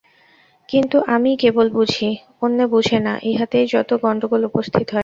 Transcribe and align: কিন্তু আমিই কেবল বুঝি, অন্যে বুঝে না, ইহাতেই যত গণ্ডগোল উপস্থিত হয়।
কিন্তু 0.69 0.97
আমিই 1.15 1.37
কেবল 1.43 1.67
বুঝি, 1.77 2.09
অন্যে 2.41 2.65
বুঝে 2.73 2.97
না, 3.05 3.13
ইহাতেই 3.29 3.65
যত 3.73 3.89
গণ্ডগোল 4.03 4.41
উপস্থিত 4.49 4.87
হয়। 4.87 4.99